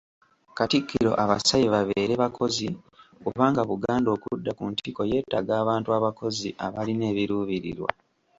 Katikkiro 0.57 1.11
abasabye 1.23 1.67
babeere 1.75 2.13
bakozi 2.23 2.67
kubanga 3.23 3.61
Buganda 3.69 4.09
okudda 4.15 4.51
ku 4.57 4.63
ntikko 4.71 5.01
yeetaaga 5.11 5.53
abantu 5.61 5.89
abakozi 5.97 6.49
abalina 6.65 7.03
ebiruubirirwa. 7.11 7.89